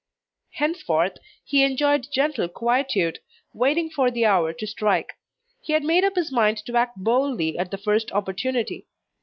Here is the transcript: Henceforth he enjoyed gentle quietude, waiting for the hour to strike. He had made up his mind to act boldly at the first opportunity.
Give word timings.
Henceforth 0.53 1.19
he 1.45 1.63
enjoyed 1.63 2.07
gentle 2.11 2.47
quietude, 2.47 3.19
waiting 3.53 3.91
for 3.91 4.09
the 4.09 4.25
hour 4.25 4.51
to 4.51 4.65
strike. 4.65 5.13
He 5.61 5.73
had 5.73 5.83
made 5.83 6.03
up 6.03 6.15
his 6.15 6.31
mind 6.31 6.57
to 6.65 6.75
act 6.75 6.97
boldly 6.97 7.55
at 7.59 7.69
the 7.69 7.77
first 7.77 8.11
opportunity. 8.11 8.87